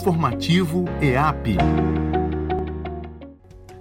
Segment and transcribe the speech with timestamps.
[0.00, 1.58] Informativo EAP.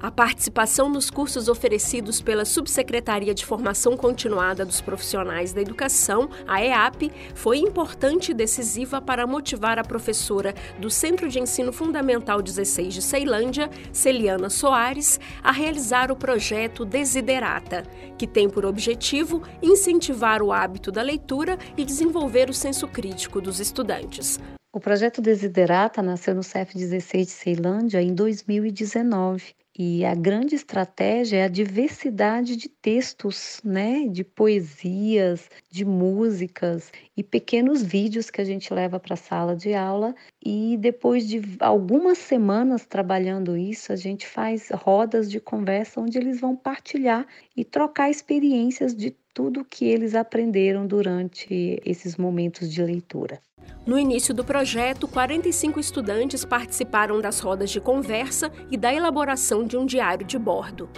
[0.00, 6.64] A participação nos cursos oferecidos pela Subsecretaria de Formação Continuada dos Profissionais da Educação, a
[6.64, 12.94] EAP, foi importante e decisiva para motivar a professora do Centro de Ensino Fundamental 16
[12.94, 17.82] de Ceilândia, Celiana Soares, a realizar o projeto Desiderata,
[18.16, 23.60] que tem por objetivo incentivar o hábito da leitura e desenvolver o senso crítico dos
[23.60, 24.40] estudantes.
[24.76, 31.38] O projeto Desiderata nasceu no CEF 16 de Ceilândia em 2019 e a grande estratégia
[31.38, 38.44] é a diversidade de textos, né, de poesias, de músicas e pequenos vídeos que a
[38.44, 40.14] gente leva para a sala de aula.
[40.44, 46.38] E depois de algumas semanas trabalhando isso, a gente faz rodas de conversa onde eles
[46.38, 53.40] vão partilhar e trocar experiências de tudo que eles aprenderam durante esses momentos de leitura.
[53.86, 59.76] No início do projeto, 45 estudantes participaram das rodas de conversa e da elaboração de
[59.76, 60.88] um diário de bordo.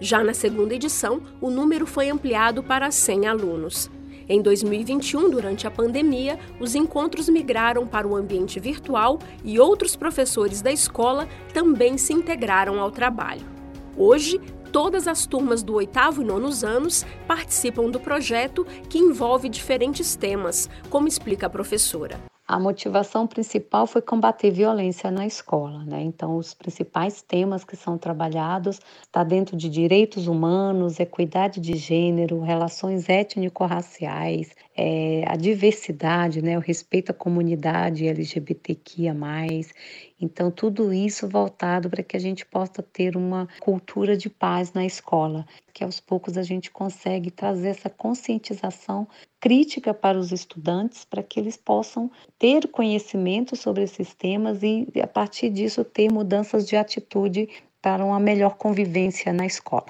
[0.00, 3.90] Já na segunda edição, o número foi ampliado para 100 alunos.
[4.26, 10.62] Em 2021, durante a pandemia, os encontros migraram para o ambiente virtual e outros professores
[10.62, 13.44] da escola também se integraram ao trabalho.
[13.94, 14.40] Hoje,
[14.72, 20.70] todas as turmas do oitavo e nonos anos participam do projeto que envolve diferentes temas,
[20.88, 22.18] como explica a professora.
[22.48, 26.00] A motivação principal foi combater violência na escola, né?
[26.00, 32.40] Então, os principais temas que são trabalhados está dentro de direitos humanos, equidade de gênero,
[32.40, 36.56] relações étnico-raciais, é, a diversidade, né?
[36.56, 39.14] O respeito à comunidade LGBTQIA+.
[40.18, 44.86] Então, tudo isso voltado para que a gente possa ter uma cultura de paz na
[44.86, 45.44] escola,
[45.78, 49.06] que aos poucos a gente consegue trazer essa conscientização
[49.38, 55.06] crítica para os estudantes, para que eles possam ter conhecimento sobre esses temas e, a
[55.06, 57.48] partir disso, ter mudanças de atitude
[57.80, 59.86] para uma melhor convivência na escola.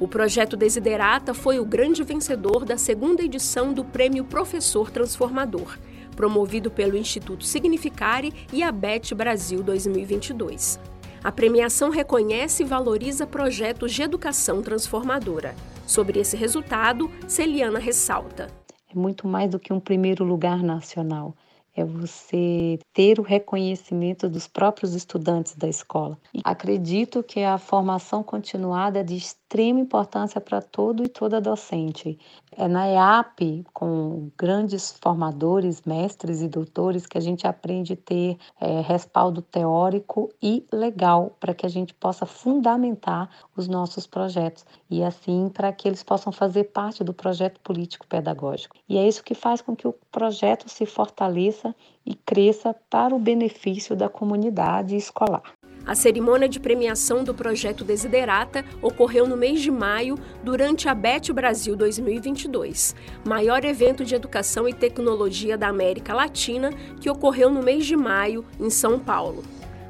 [0.00, 5.78] O projeto Desiderata foi o grande vencedor da segunda edição do Prêmio Professor Transformador,
[6.16, 10.97] promovido pelo Instituto Significare e a BET Brasil 2022.
[11.22, 15.54] A premiação reconhece e valoriza projetos de educação transformadora.
[15.86, 18.48] Sobre esse resultado, Celiana ressalta.
[18.88, 21.34] É muito mais do que um primeiro lugar nacional
[21.80, 26.18] é você ter o reconhecimento dos próprios estudantes da escola.
[26.42, 29.16] Acredito que a formação continuada é de
[29.48, 32.18] extrema importância para todo e toda docente.
[32.52, 38.36] É na EAP, com grandes formadores, mestres e doutores, que a gente aprende a ter
[38.60, 45.02] é, respaldo teórico e legal para que a gente possa fundamentar os nossos projetos e
[45.02, 48.76] assim para que eles possam fazer parte do projeto político pedagógico.
[48.86, 53.18] E é isso que faz com que o projeto se fortaleça e cresça para o
[53.18, 55.42] benefício da comunidade escolar.
[55.88, 61.32] A cerimônia de premiação do projeto Desiderata ocorreu no mês de maio, durante a BET
[61.32, 62.94] Brasil 2022,
[63.26, 68.44] maior evento de educação e tecnologia da América Latina, que ocorreu no mês de maio,
[68.60, 69.42] em São Paulo.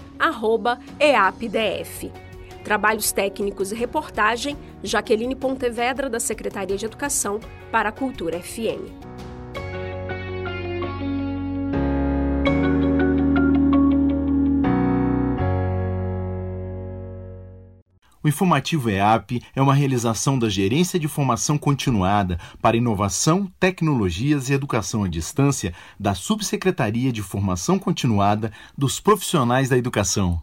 [1.01, 2.13] EAPDF.
[2.63, 7.41] Trabalhos técnicos e reportagem, Jaqueline Pontevedra, da Secretaria de Educação,
[7.73, 9.10] para a Cultura FM.
[18.23, 24.53] O informativo EAP é uma realização da Gerência de Formação Continuada para Inovação, Tecnologias e
[24.53, 30.43] Educação à Distância da Subsecretaria de Formação Continuada dos Profissionais da Educação.